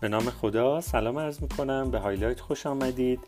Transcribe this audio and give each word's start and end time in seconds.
به 0.00 0.08
نام 0.08 0.30
خدا. 0.30 0.80
سلام 0.80 1.18
عرض 1.18 1.42
می‌کنم. 1.42 1.90
به 1.90 1.98
Highlight 1.98 2.40
خوش 2.40 2.66
آمدید. 2.66 3.20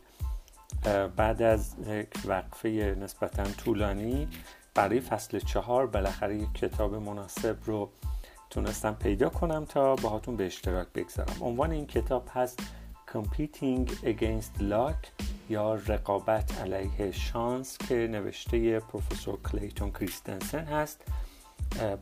بعد 1.15 1.41
از 1.41 1.75
یک 1.87 2.07
وقفه 2.25 2.69
نسبتا 2.99 3.43
طولانی 3.43 4.27
برای 4.73 4.99
فصل 4.99 5.39
چهار 5.39 5.87
بالاخره 5.87 6.35
یک 6.35 6.53
کتاب 6.53 6.95
مناسب 6.95 7.57
رو 7.65 7.89
تونستم 8.49 8.93
پیدا 8.93 9.29
کنم 9.29 9.65
تا 9.65 9.95
باهاتون 9.95 10.35
به 10.35 10.45
اشتراک 10.45 10.87
بگذارم. 10.95 11.35
عنوان 11.41 11.71
این 11.71 11.87
کتاب 11.87 12.29
هست 12.33 12.59
Competing 13.13 13.89
Against 13.89 14.61
Luck 14.61 15.23
یا 15.49 15.73
رقابت 15.73 16.61
علیه 16.61 17.11
شانس 17.11 17.77
که 17.77 17.95
نوشته 17.95 18.79
پروفسور 18.79 19.39
کلیتون 19.41 19.91
کریستنسن 19.91 20.65
هست. 20.65 21.03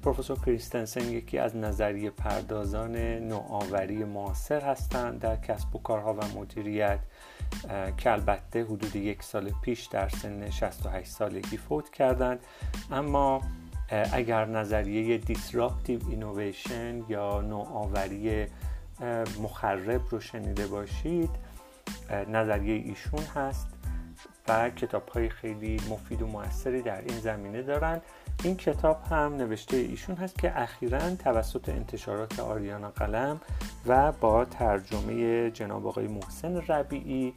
پروفسور 0.02 0.40
کریستنسن 0.40 1.10
یکی 1.10 1.38
از 1.38 1.56
نظریه 1.56 2.10
پردازان 2.10 2.96
نوآوری 2.98 4.04
معاصر 4.04 4.62
هستند 4.62 5.20
در 5.20 5.36
کسب 5.36 5.76
و 5.76 5.80
کارها 5.80 6.14
و 6.14 6.38
مدیریت 6.38 7.00
که 7.98 8.12
البته 8.12 8.64
حدود 8.64 8.96
یک 8.96 9.24
سال 9.24 9.52
پیش 9.62 9.86
در 9.86 10.10
سن 10.10 10.50
68 10.50 11.10
سالگی 11.12 11.58
فوت 11.58 11.90
کردند. 11.90 12.40
اما 12.92 13.42
اگر 14.14 14.46
نظریه 14.46 15.18
disruptive 15.18 16.00
innovation 16.10 17.02
یا 17.10 17.42
نوآوری 17.42 18.48
مخرب 19.42 20.02
رو 20.10 20.20
شنیده 20.20 20.68
باشید 20.68 21.30
نظریه 22.28 22.74
ایشون 22.74 23.24
هست. 23.36 23.68
و 24.50 24.70
کتاب 24.70 25.10
های 25.10 25.30
خیلی 25.30 25.82
مفید 25.90 26.22
و 26.22 26.28
موثری 26.28 26.82
در 26.82 27.02
این 27.02 27.20
زمینه 27.20 27.62
دارند 27.62 28.02
این 28.44 28.58
کتاب 28.58 29.04
هم 29.12 29.36
نوشته 29.36 29.78
ایشون 29.78 30.16
هست 30.16 30.40
که 30.40 30.62
اخیرا 30.62 31.16
توسط 31.16 31.70
انتشارات 31.70 32.40
آریانا 32.40 32.90
قلم 32.90 33.42
و 33.88 34.12
با 34.12 34.46
ترجمه 34.46 35.52
جناب 35.52 35.88
آقای 35.88 36.08
محسن 36.08 36.56
ربیعی 36.56 37.34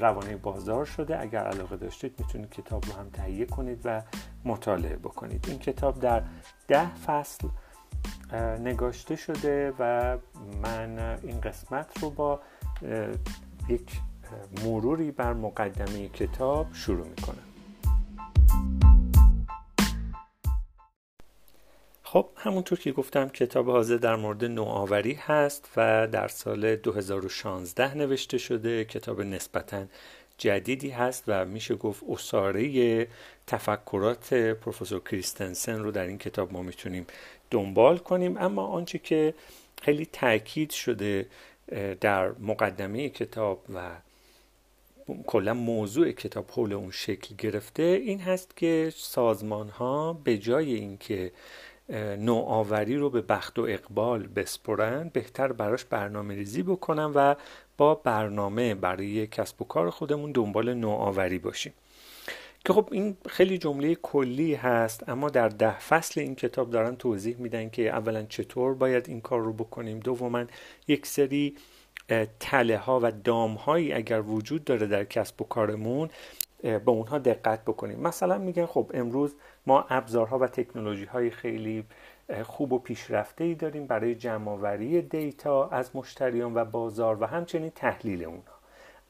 روانه 0.00 0.36
بازار 0.36 0.84
شده. 0.84 1.20
اگر 1.20 1.44
علاقه 1.44 1.76
داشتید 1.76 2.14
می‌تونید 2.18 2.50
کتاب 2.50 2.86
رو 2.86 2.92
هم 2.92 3.10
تهیه 3.10 3.46
کنید 3.46 3.80
و 3.84 4.02
مطالعه 4.44 4.96
بکنید. 4.96 5.44
این 5.48 5.58
کتاب 5.58 6.00
در 6.00 6.22
ده 6.68 6.94
فصل 6.94 7.48
نگاشته 8.60 9.16
شده 9.16 9.72
و 9.78 10.16
من 10.62 11.18
این 11.22 11.40
قسمت 11.40 12.02
رو 12.02 12.10
با 12.10 12.40
یک 13.68 14.00
مروری 14.64 15.10
بر 15.10 15.32
مقدمه 15.32 16.08
کتاب 16.08 16.66
شروع 16.74 17.06
می‌کنم. 17.06 17.44
خب 22.02 22.28
همونطور 22.36 22.78
که 22.78 22.92
گفتم 22.92 23.28
کتاب 23.28 23.70
حاضر 23.70 23.96
در 23.96 24.16
مورد 24.16 24.44
نوآوری 24.44 25.12
هست 25.12 25.70
و 25.76 26.06
در 26.06 26.28
سال 26.28 26.76
2016 26.76 27.94
نوشته 27.94 28.38
شده. 28.38 28.84
کتاب 28.84 29.22
نسبتا 29.22 29.84
جدیدی 30.38 30.90
هست 30.90 31.24
و 31.26 31.44
میشه 31.44 31.74
گفت 31.74 32.02
اصاره 32.08 33.08
تفکرات 33.46 34.34
پروفسور 34.34 35.00
کریستنسن 35.00 35.78
رو 35.78 35.90
در 35.90 36.06
این 36.06 36.18
کتاب 36.18 36.52
ما 36.52 36.62
می‌تونیم 36.62 37.06
دنبال 37.50 37.98
کنیم. 37.98 38.36
اما 38.36 38.66
آنچه 38.66 38.98
که 38.98 39.34
خیلی 39.82 40.06
تاکید 40.06 40.70
شده 40.70 41.26
در 42.00 42.28
مقدمه 42.28 43.08
کتاب 43.08 43.64
و 43.74 43.90
کلا 45.26 45.54
موضوع 45.54 46.12
کتاب 46.12 46.50
حول 46.50 46.72
اون 46.72 46.90
شکل 46.90 47.34
گرفته 47.38 47.82
این 47.82 48.20
هست 48.20 48.56
که 48.56 48.92
سازمان 48.96 49.68
ها 49.68 50.12
به 50.24 50.38
جای 50.38 50.74
اینکه 50.74 51.32
نوآوری 52.18 52.96
رو 52.96 53.10
به 53.10 53.20
بخت 53.20 53.58
و 53.58 53.62
اقبال 53.62 54.26
بسپرن 54.26 55.10
بهتر 55.12 55.52
براش 55.52 55.84
برنامه 55.84 56.34
ریزی 56.34 56.62
بکنن 56.62 57.04
و 57.14 57.34
با 57.76 57.94
برنامه 57.94 58.74
برای 58.74 59.26
کسب 59.26 59.62
و 59.62 59.64
کار 59.64 59.90
خودمون 59.90 60.32
دنبال 60.32 60.74
نوآوری 60.74 61.38
باشیم. 61.38 61.72
که 62.64 62.72
خب 62.72 62.88
این 62.92 63.16
خیلی 63.28 63.58
جمله 63.58 63.94
کلی 63.94 64.54
هست 64.54 65.08
اما 65.08 65.30
در 65.30 65.48
ده 65.48 65.78
فصل 65.78 66.20
این 66.20 66.34
کتاب 66.34 66.70
دارن 66.70 66.96
توضیح 66.96 67.36
میدن 67.36 67.70
که 67.70 67.88
اولا 67.90 68.22
چطور 68.22 68.74
باید 68.74 69.08
این 69.08 69.20
کار 69.20 69.40
رو 69.40 69.52
بکنیم. 69.52 70.00
دوما 70.00 70.44
یک 70.88 71.06
سری 71.06 71.56
تله 72.40 72.78
ها 72.78 73.00
و 73.02 73.10
دام 73.10 73.54
هایی 73.54 73.92
اگر 73.92 74.20
وجود 74.20 74.64
داره 74.64 74.86
در 74.86 75.04
کسب 75.04 75.42
و 75.42 75.44
کارمون 75.44 76.10
به 76.62 76.90
اونها 76.90 77.18
دقت 77.18 77.64
بکنیم. 77.64 78.00
مثلا 78.00 78.38
میگن 78.38 78.66
خب 78.66 78.90
امروز 78.94 79.34
ما 79.66 79.86
ابزارها 79.88 80.38
و 80.38 80.46
تکنولوژی 80.46 81.04
های 81.04 81.30
خیلی 81.30 81.84
خوب 82.42 82.72
و 82.72 82.78
پیشرفته 82.78 83.44
ای 83.44 83.54
داریم 83.54 83.86
برای 83.86 84.14
جمعآوری 84.14 85.02
دیتا 85.02 85.68
از 85.68 85.90
مشتریان 85.96 86.54
و 86.54 86.64
بازار 86.64 87.22
و 87.22 87.26
همچنین 87.26 87.70
تحلیل 87.70 88.24
اونها. 88.24 88.58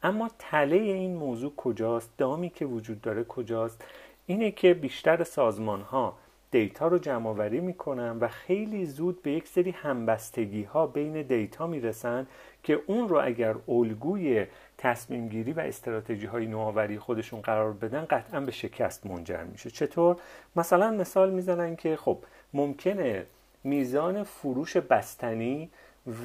اما 0.03 0.31
تله 0.39 0.77
این 0.77 1.17
موضوع 1.17 1.53
کجاست؟ 1.57 2.11
دامی 2.19 2.51
که 2.51 2.67
وجود 2.67 3.01
داره 3.01 3.25
کجاست؟ 3.25 3.85
اینه 4.27 4.51
که 4.51 4.75
بیشتر 4.75 5.25
سازمان 5.25 5.81
ها 5.81 6.17
دیتا 6.51 6.89
رو 6.89 6.99
جمع 6.99 7.29
آوری 7.29 7.61
می‌کنن 7.61 8.19
و 8.19 8.29
خیلی 8.29 8.87
زود 8.87 9.23
به 9.23 9.31
یک 9.31 9.49
سری 9.49 9.71
همبستگی 9.71 10.63
ها 10.63 10.87
بین 10.87 11.23
دیتا 11.23 11.67
می‌رسن 11.67 12.27
که 12.63 12.81
اون 12.87 13.09
رو 13.09 13.21
اگر 13.25 13.55
الگوی 13.69 14.47
تصمیم 14.79 15.29
گیری 15.29 15.53
و 15.53 15.61
استراتژی 15.61 16.27
های 16.27 16.47
نوآوری 16.47 16.99
خودشون 16.99 17.41
قرار 17.41 17.73
بدن 17.73 18.05
قطعا 18.05 18.41
به 18.41 18.53
شکست 18.53 19.07
منجر 19.07 19.45
میشه. 19.45 19.71
چطور؟ 19.71 20.17
مثلا 20.57 20.91
مثال 20.91 21.31
می‌زنن 21.31 21.77
که 21.77 21.97
خب 21.97 22.19
ممکنه 22.53 23.27
میزان 23.65 24.23
فروش 24.23 24.77
بستنی 24.77 25.71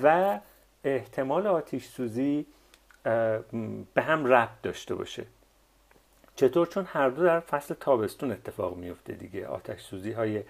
و 0.03 0.39
احتمال 0.83 1.47
آتیش 1.47 1.85
سوزی 1.85 2.45
به 3.93 4.01
هم 4.01 4.25
ربط 4.25 4.61
داشته 4.63 4.95
باشه. 4.95 5.25
چطور؟ 6.35 6.67
چون 6.67 6.85
هر 6.87 7.09
دو 7.09 7.23
در 7.23 7.39
فصل 7.39 7.73
تابستون 7.73 8.31
اتفاق 8.31 8.77
میفته 8.77 9.13
دیگه. 9.13 9.47
آتش 9.47 9.81
سوزی 9.81 10.11
های 10.11 10.43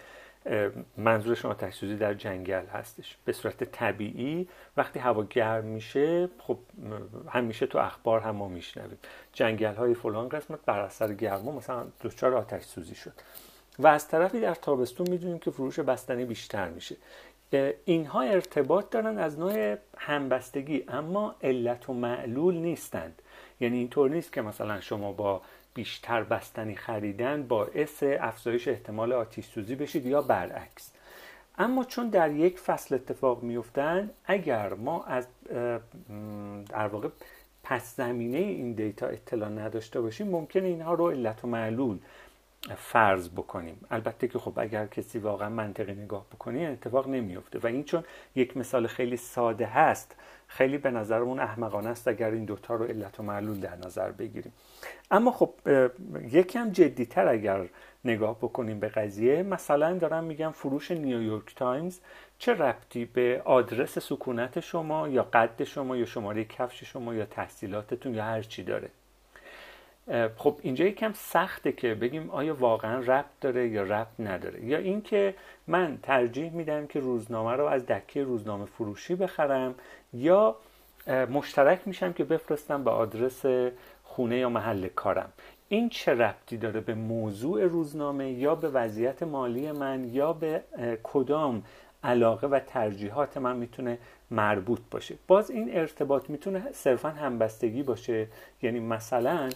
منظورشون 0.97 1.51
آتش 1.51 1.73
سوزی 1.73 1.95
در 1.95 2.13
جنگل 2.13 2.65
هستش. 2.65 3.17
به 3.25 3.33
صورت 3.33 3.63
طبیعی 3.63 4.47
وقتی 4.77 4.99
هوا 4.99 5.23
گرم 5.23 5.65
میشه 5.65 6.29
خب 6.39 6.57
همیشه 7.29 7.65
تو 7.65 7.77
اخبار 7.77 8.19
هم 8.19 8.35
ما 8.35 8.47
میشنویم. 8.47 8.97
جنگل 9.33 9.75
های 9.75 9.93
فلان 9.93 10.29
قسمت 10.29 10.59
بر 10.65 10.79
اثر 10.79 11.13
گرما 11.13 11.51
مثلا 11.51 11.85
دچار 12.03 12.33
آتش 12.33 12.63
سوزی 12.63 12.95
شد. 12.95 13.13
و 13.79 13.87
از 13.87 14.07
طرفی 14.07 14.39
در 14.39 14.55
تابستون 14.55 15.09
می‌دونیم 15.09 15.39
که 15.39 15.51
فروش 15.51 15.79
بستنی 15.79 16.25
بیشتر 16.25 16.69
میشه. 16.69 16.95
اینها 17.85 18.21
ارتباط 18.21 18.89
دارن 18.89 19.17
از 19.17 19.39
نوع 19.39 19.75
همبستگی 19.97 20.83
اما 20.87 21.35
علت 21.41 21.89
و 21.89 21.93
معلول 21.93 22.55
نیستند. 22.55 23.21
یعنی 23.59 23.77
اینطور 23.77 24.09
نیست 24.09 24.33
که 24.33 24.41
مثلا 24.41 24.81
شما 24.81 25.11
با 25.11 25.41
بیشتر 25.73 26.23
بستنی 26.23 26.75
خریدن 26.75 27.47
باعث 27.47 28.03
افزایش 28.03 28.67
احتمال 28.67 29.13
آتیش 29.13 29.45
سوزی 29.45 29.75
بشید 29.75 30.05
یا 30.05 30.21
برعکس. 30.21 30.91
اما 31.57 31.83
چون 31.83 32.09
در 32.09 32.31
یک 32.31 32.59
فصل 32.59 32.95
اتفاق 32.95 33.43
میفتن 33.43 34.09
اگر 34.25 34.73
ما 34.73 35.03
از 35.03 35.27
در 36.69 36.87
واقع 36.87 37.09
پس 37.63 37.95
زمینه 37.95 38.37
این 38.37 38.73
data 38.73 39.07
اطلاع 39.07 39.49
نداشته 39.49 40.01
باشیم 40.01 40.27
ممکن 40.27 40.63
اینها 40.63 40.93
رو 40.93 41.09
علت 41.09 41.43
و 41.43 41.47
معلول 41.47 41.99
فرض 42.77 43.29
بکنیم. 43.29 43.85
البته 43.91 44.27
که 44.27 44.39
خب 44.39 44.59
اگر 44.59 44.87
کسی 44.87 45.19
واقعا 45.19 45.49
منطقی 45.49 45.93
نگاه 45.93 46.25
بکنه 46.33 46.59
اتفاق 46.59 47.07
نمیفته 47.07 47.59
و 47.59 47.67
این 47.67 47.83
چون 47.83 48.03
یک 48.35 48.57
مثال 48.57 48.87
خیلی 48.87 49.17
ساده 49.17 49.65
هست. 49.65 50.15
خیلی 50.47 50.77
به 50.77 50.91
نظرمون 50.91 51.39
احمقانه 51.39 51.89
است 51.89 52.07
اگر 52.07 52.31
این 52.31 52.45
دوتا 52.45 52.75
رو 52.75 52.85
علت 52.85 53.19
و 53.19 53.23
معلول 53.23 53.59
در 53.59 53.75
نظر 53.75 54.11
بگیریم. 54.11 54.53
اما 55.11 55.31
خب 55.31 55.53
یکم 56.31 56.71
جدیتر 56.71 57.27
اگر 57.27 57.65
نگاه 58.05 58.37
بکنیم 58.37 58.79
به 58.79 58.87
قضیه 58.87 59.43
مثلا 59.43 59.97
دارم 59.97 60.23
میگم 60.23 60.51
فروش 60.51 60.91
نیویورک 60.91 61.55
تایمز 61.55 61.99
چه 62.37 62.53
ربطی 62.53 63.05
به 63.05 63.41
آدرس 63.45 63.99
سکونت 63.99 64.59
شما 64.59 65.07
یا 65.07 65.23
قد 65.23 65.63
شما 65.63 65.97
یا 65.97 66.05
شماره 66.05 66.45
کفش 66.45 66.83
شما 66.83 67.13
یا 67.13 67.25
تحصیلاتتون 67.25 68.13
یا 68.13 68.23
هر 68.23 68.41
چی 68.41 68.63
داره. 68.63 68.89
خب 70.37 70.57
اینجا 70.61 70.85
یکم 70.85 71.13
سخته 71.13 71.71
که 71.71 71.95
بگیم 71.95 72.29
آیا 72.29 72.55
واقعا 72.55 72.99
ربط 72.99 73.25
داره 73.41 73.67
یا 73.67 73.83
ربط 73.83 74.19
نداره. 74.19 74.65
یا 74.65 74.77
اینکه 74.77 75.35
من 75.67 75.97
ترجیح 76.03 76.51
میدم 76.51 76.87
که 76.87 76.99
روزنامه 76.99 77.51
رو 77.51 77.65
از 77.65 77.85
دکه 77.85 78.23
روزنامه 78.23 78.65
فروشی 78.65 79.15
بخرم 79.15 79.75
یا 80.13 80.55
مشترک 81.07 81.81
میشم 81.85 82.13
که 82.13 82.23
بفرستم 82.23 82.83
به 82.83 82.91
آدرس 82.91 83.45
خونه 84.03 84.37
یا 84.37 84.49
محل 84.49 84.87
کارم. 84.87 85.33
این 85.69 85.89
چه 85.89 86.13
ربطی 86.13 86.57
داره 86.57 86.79
به 86.79 86.93
موضوع 86.93 87.63
روزنامه 87.63 88.31
یا 88.31 88.55
به 88.55 88.69
وضعیت 88.69 89.23
مالی 89.23 89.71
من 89.71 90.09
یا 90.09 90.33
به 90.33 90.61
کدام 91.03 91.63
علاقه 92.03 92.47
و 92.47 92.59
ترجیحات 92.59 93.37
من 93.37 93.55
می‌تونه 93.57 93.97
مربوط 94.31 94.79
باشه؟ 94.91 95.15
باز 95.27 95.51
این 95.51 95.77
ارتباط 95.77 96.29
می‌تونه 96.29 96.63
صرفا 96.73 97.09
همبستگی 97.09 97.83
باشه. 97.83 98.27
یعنی 98.61 98.79
مثلا 98.79 99.49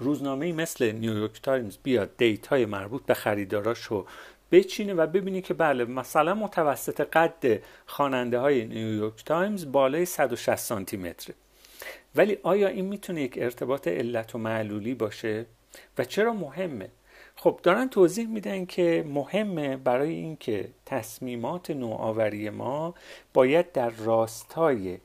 روزنامه 0.00 0.52
مثل 0.52 0.92
نیویورک 0.92 1.42
تایمز 1.42 1.78
بیاد 1.82 2.16
data 2.16 2.56
ی 2.56 2.66
مربوط 2.66 3.02
به 3.02 3.14
خریداراش 3.14 3.82
رو 3.82 4.06
بچینه 4.52 4.94
و 4.94 5.06
ببینی 5.06 5.42
که 5.42 5.54
بله 5.54 5.84
مثلا 5.84 6.34
متوسط 6.34 7.00
قد 7.00 7.62
خواننده 7.86 8.38
های 8.38 8.64
نیویورک 8.64 9.24
تایمز 9.24 9.72
بالای 9.72 10.04
160 10.04 10.54
سانتی 10.54 10.96
متره 10.96 11.34
ولی 12.14 12.38
آیا 12.42 12.68
این 12.68 12.84
می‌تونه 12.84 13.22
یک 13.22 13.38
ارتباط 13.38 13.88
علت 13.88 14.34
و 14.34 14.38
معلولی 14.38 14.94
باشه؟ 14.94 15.46
و 15.98 16.04
چرا 16.04 16.32
مهمه؟ 16.32 16.88
خب 17.36 17.60
دارن 17.62 17.88
توضیح 17.88 18.26
میدن 18.26 18.64
که 18.64 19.04
مهمه 19.08 19.76
برای 19.76 20.14
اینکه 20.14 20.68
تصمیمات 20.86 21.70
نوآوری 21.70 22.50
ما 22.50 22.94
باید 23.34 23.72
در 23.72 23.90
راستای 23.90 24.98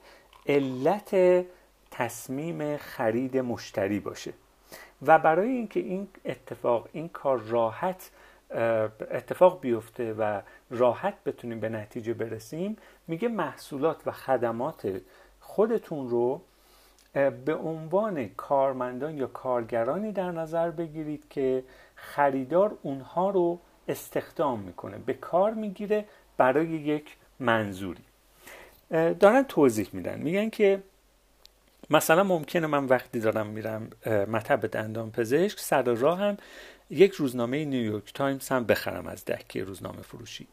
علت 0.48 1.16
تصمیم 1.92 2.78
خرید 2.78 3.38
مشتری 3.38 4.00
باشه. 4.00 4.34
و 5.02 5.20
برای 5.20 5.50
اینکه 5.50 5.80
این 5.80 6.08
اتفاق 6.26 6.90
این 6.92 7.10
کار 7.10 7.40
راحت 7.40 8.12
اتفاق 9.12 9.62
بیفته 9.62 10.14
و 10.14 10.42
راحت 10.70 11.24
بتونیم 11.24 11.60
به 11.60 11.70
نتیجه 11.70 12.14
برسیم 12.14 12.78
میگه 13.08 13.28
محصولات 13.28 14.08
و 14.08 14.12
خدمات 14.12 15.02
خودتون 15.40 16.10
رو 16.10 16.42
به 17.46 17.56
عنوان 17.56 18.28
کارمندان 18.28 19.18
یا 19.18 19.28
کارگرانی 19.28 20.12
در 20.12 20.32
نظر 20.32 20.72
بگیرید 20.72 21.24
که 21.30 21.64
خریدار 21.96 22.78
اونها 22.82 23.30
رو 23.30 23.60
استخدام 23.88 24.60
می‌کنه 24.60 24.98
به 24.98 25.14
کار 25.14 25.54
می‌گیره 25.54 26.06
برای 26.38 26.68
یک 26.68 27.18
منظوری. 27.40 28.04
دارن 29.20 29.44
توضیح 29.44 29.88
میدن 29.94 30.20
میگن 30.20 30.50
که 30.50 30.84
مثلا 31.90 32.24
ممکنه 32.24 32.68
من 32.68 32.86
وقتی 32.86 33.20
دارم 33.20 33.48
میرم 33.48 33.90
مطب 34.06 34.68
دندان 34.68 35.12
پزشک 35.12 35.60
سر 35.60 35.84
راه 35.84 36.20
هم 36.20 36.38
یک 36.90 37.12
روزنامه 37.12 37.66
نیویورک 37.66 38.14
تایمز 38.14 38.50
هم 38.50 38.66
بخرم 38.66 39.08
از 39.08 39.26
دکه 39.26 39.64
روزنامه 39.64 40.02
فروشی. 40.02 40.48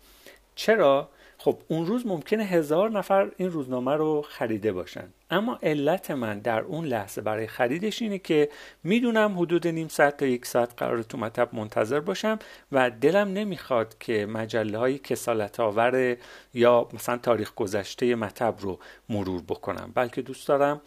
چرا؟ 0.54 1.08
خب 1.38 1.58
اون 1.68 1.86
روز 1.86 2.06
ممکنه 2.06 2.44
هزار 2.44 2.90
نفر 2.90 3.30
این 3.36 3.50
روزنامه 3.50 3.92
رو 3.92 4.22
خریده 4.28 4.72
باشن. 4.72 5.08
اما 5.30 5.58
علت 5.62 6.10
من 6.10 6.38
در 6.38 6.60
اون 6.60 6.84
لحظه 6.84 7.20
برای 7.20 7.46
خریدش 7.46 8.02
اینه 8.02 8.18
که 8.18 8.48
می‌دونم 8.84 9.38
حدود 9.38 9.68
نیم 9.68 9.88
ساعت 9.88 10.16
تا 10.16 10.26
یک 10.26 10.46
ساعت 10.46 10.72
قرار 10.76 11.02
تو 11.02 11.18
مطب 11.18 11.54
منتظر 11.54 12.00
باشم 12.00 12.38
و 12.72 12.90
دلم 12.90 13.28
نمی‌خواد 13.28 13.96
که 14.00 14.26
مجله 14.26 14.78
های 14.78 14.98
کسالت 14.98 15.60
آور 15.60 16.16
یا 16.54 16.88
مثلا 16.92 17.16
تاریخ 17.16 17.54
گذشته 17.54 18.14
مطب 18.14 18.54
رو 18.60 18.78
مرور 19.08 19.42
بکنم. 19.42 19.92
بلکه 19.94 20.22
دوست 20.22 20.48
دارم 20.48 20.80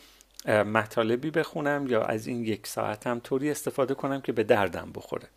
مطالبی 0.48 1.32
بخونم 1.32 1.88
یا 1.88 2.04
از 2.04 2.28
این 2.28 2.44
یک 2.44 2.68
ساعتم 2.68 3.20
طوری 3.20 3.52
استفاده 3.52 3.94
کنم 3.94 4.22
که 4.22 4.32
به 4.32 4.44
دردم 4.44 4.92
بخوره. 4.96 5.28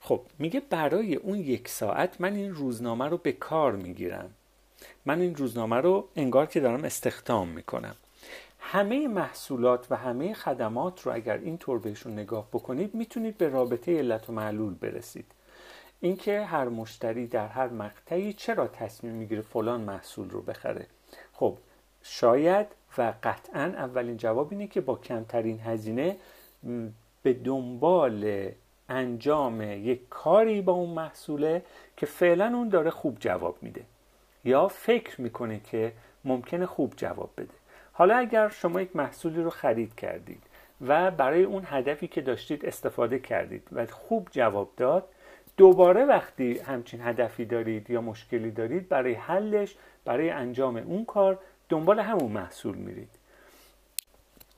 خب 0.00 0.20
میگه 0.38 0.60
برای 0.60 1.14
اون 1.14 1.38
یک 1.38 1.68
ساعت 1.68 2.20
من 2.20 2.34
این 2.34 2.54
روزنامه 2.54 3.08
رو 3.08 3.16
به 3.16 3.32
کار 3.32 3.72
می‌گیرم. 3.72 4.30
من 5.06 5.20
این 5.20 5.34
روزنامه 5.34 5.76
رو 5.76 6.08
انگار 6.16 6.46
که 6.46 6.60
دارم 6.60 6.84
استخدام 6.84 7.48
می‌کنم. 7.48 7.94
همه 8.60 9.08
محصولات 9.08 9.86
و 9.90 9.96
همه 9.96 10.34
خدمات 10.34 11.02
رو 11.02 11.14
اگر 11.14 11.38
این 11.38 11.58
طور 11.58 11.78
بهشون 11.78 12.12
نگاه 12.12 12.48
بکنید 12.52 12.94
می‌تونید 12.94 13.38
به 13.38 13.48
رابطه 13.48 13.98
علت 13.98 14.28
و 14.28 14.32
معلول 14.32 14.74
برسید. 14.74 15.26
اینکه 16.00 16.42
هر 16.44 16.68
مشتری 16.68 17.26
در 17.26 17.48
هر 17.48 17.68
مقطعی 17.68 18.32
چرا 18.32 18.68
تصمیم 18.68 19.12
می‌گیره 19.12 19.42
فلان 19.42 19.80
محصول 19.80 20.30
رو 20.30 20.42
بخره. 20.42 20.86
خب 21.32 21.58
شاید 22.02 22.66
و 22.98 23.12
قطعا 23.22 23.62
اولین 23.62 24.16
جواب 24.16 24.48
اینه 24.50 24.66
که 24.66 24.80
با 24.80 24.94
کمترین 24.94 25.60
هزینه 25.60 26.16
به 27.22 27.32
دنبال 27.32 28.48
انجام 28.88 29.60
یک 29.62 30.00
کاری 30.10 30.62
با 30.62 30.72
اون 30.72 30.90
محصوله 30.90 31.62
که 31.96 32.06
فعلا 32.06 32.46
اون 32.46 32.68
داره 32.68 32.90
خوب 32.90 33.16
جواب 33.20 33.56
میده. 33.62 33.82
یا 34.44 34.68
فکر 34.68 35.20
می‌کنه 35.20 35.60
که 35.70 35.92
ممکنه 36.24 36.66
خوب 36.66 36.92
جواب 36.96 37.30
بده. 37.36 37.54
حالا 37.92 38.16
اگر 38.16 38.48
شما 38.48 38.80
یک 38.80 38.96
محصولی 38.96 39.42
رو 39.42 39.50
خرید 39.50 39.94
کردید 39.94 40.42
و 40.80 41.10
برای 41.10 41.42
اون 41.42 41.62
هدفی 41.66 42.08
که 42.08 42.20
داشتید 42.20 42.66
استفاده 42.66 43.18
کردید 43.18 43.62
و 43.72 43.86
خوب 43.86 44.28
جواب 44.30 44.70
داد 44.76 45.08
دوباره 45.56 46.04
وقتی 46.04 46.58
همچین 46.58 47.00
هدفی 47.02 47.44
دارید 47.44 47.90
یا 47.90 48.00
مشکلی 48.00 48.50
دارید 48.50 48.88
برای 48.88 49.14
حلش 49.14 49.76
برای 50.04 50.30
انجام 50.30 50.76
اون 50.76 51.04
کار 51.04 51.38
دنبال 51.72 52.00
همون 52.00 52.32
محصول 52.32 52.76
میرید. 52.76 53.08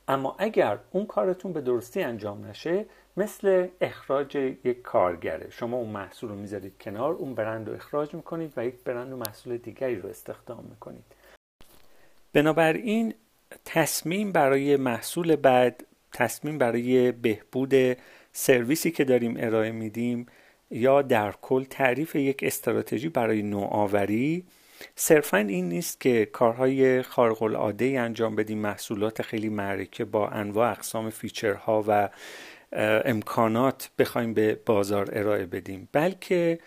اما 0.09 0.37
اگر 0.39 0.79
اون 0.91 1.07
کارتون 1.07 1.53
به 1.53 1.61
درستی 1.61 2.03
انجام 2.03 2.47
نشه 2.47 2.87
مثل 3.17 3.69
اخراج 3.81 4.37
یک 4.37 4.83
کارگره. 4.83 5.51
شما 5.51 5.77
اون 5.77 5.91
محصول 5.91 6.31
رو 6.31 6.37
می‌ذارید 6.37 6.79
کنار 6.81 7.13
اون 7.15 7.35
برند 7.35 7.69
رو 7.69 7.75
اخراج 7.75 8.15
می‌کنید 8.15 8.53
و 8.57 8.67
یک 8.67 8.75
برند 8.85 9.13
و 9.13 9.17
محصول 9.17 9.57
دیگری 9.57 9.97
رو 9.97 10.09
استخدام 10.09 10.65
می‌کنید. 10.71 11.05
بنابراین 12.33 13.15
تصمیم 13.65 14.33
برای 14.33 14.77
محصول 14.77 15.37
بعد 15.37 15.85
تصمیم 16.13 16.59
برای 16.59 17.13
بهبود 17.13 17.75
سرویسی 18.33 18.91
که 18.91 19.05
داریم 19.05 19.35
ارائه 19.39 19.71
میدیم 19.71 20.27
یا 20.71 21.03
در 21.03 21.33
کل 21.43 21.65
تعریف 21.65 22.17
یک 22.17 22.41
استراتژی 22.43 23.09
برای 23.09 23.43
نوآوری 23.43 24.45
صرفا 24.97 25.37
این 25.37 25.69
نیست 25.69 26.01
که 26.01 26.27
کارهای 26.27 27.03
خارق 27.03 27.43
العاده 27.43 27.85
انجام 28.01 28.37
بدیم 28.37 28.59
محصولات 28.59 29.23
خیلی 29.23 29.49
معرکه 29.49 30.05
با 30.05 30.29
انواع 30.29 30.71
اقسام 30.71 31.11
فیچرها 31.11 31.85
و 31.89 32.09
امکانات 33.05 33.91
بخوایم 33.99 34.35
به 34.35 34.59
بازار 34.67 35.11
ارائه 35.13 35.47
بدیم. 35.47 35.89
بلکه 35.93 36.59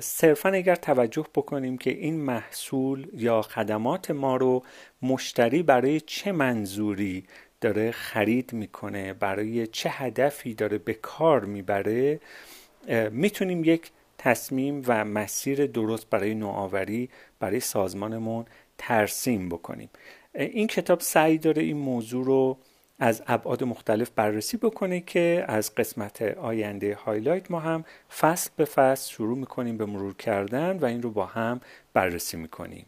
صرفا 0.00 0.48
اگر 0.48 0.74
توجه 0.74 1.26
بکنیم 1.34 1.78
که 1.78 1.90
این 1.90 2.20
محصول 2.20 3.06
یا 3.12 3.42
خدمات 3.42 4.10
ما 4.10 4.36
رو 4.36 4.62
مشتری 5.02 5.62
برای 5.62 6.00
چه 6.00 6.32
منظوری 6.32 7.24
داره 7.60 7.90
خرید 7.90 8.52
می‌کنه 8.52 9.12
برای 9.12 9.66
چه 9.66 9.90
هدفی 9.90 10.54
داره 10.54 10.78
به 10.78 10.94
کار 10.94 11.44
می‌بره 11.44 12.20
می‌تونیم 13.10 13.64
یک 13.64 13.90
تصمیم 14.24 14.82
و 14.86 15.04
مسیر 15.04 15.66
درست 15.66 16.10
برای 16.10 16.34
نوآوری 16.34 17.10
برای 17.40 17.60
سازمانمون 17.60 18.44
ترسیم 18.78 19.48
بکنیم. 19.48 19.90
این 20.34 20.66
کتاب 20.66 21.00
سعی 21.00 21.38
داره 21.38 21.62
این 21.62 21.76
موضوع 21.76 22.24
رو 22.24 22.58
از 22.98 23.22
ابعاد 23.26 23.64
مختلف 23.64 24.10
بررسی 24.10 24.56
بکنه 24.56 25.00
که 25.00 25.44
از 25.48 25.74
قسمت 25.74 26.22
آینده 26.22 26.94
هایلایت 26.94 27.50
ما 27.50 27.60
هم 27.60 27.84
فصل 28.18 28.50
به 28.56 28.64
فصل 28.64 29.12
شروع 29.12 29.38
می‌کنیم 29.38 29.76
به 29.76 29.86
مرور 29.86 30.14
کردن 30.14 30.78
و 30.78 30.84
این 30.84 31.02
رو 31.02 31.10
با 31.10 31.26
هم 31.26 31.60
بررسی 31.92 32.36
می‌کنیم. 32.36 32.82